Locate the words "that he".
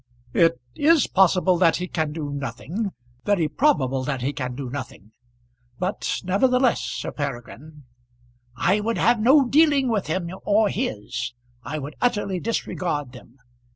1.59-1.87, 4.03-4.33